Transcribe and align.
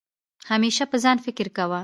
همېشه 0.51 0.83
په 0.91 0.97
ځان 1.03 1.17
فکر 1.25 1.47
کوه 1.57 1.79